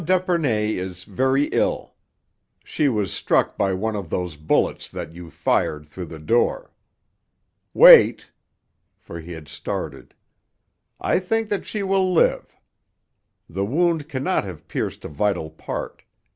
[0.03, 1.93] d'Epernay is very ill.
[2.63, 6.73] She was struck by one of those bullets that you fired through the door.
[7.71, 8.31] Wait!"
[8.97, 10.15] for he had started.
[10.99, 12.55] "I think that she will live.
[13.47, 16.01] The wound cannot have pierced a vital part.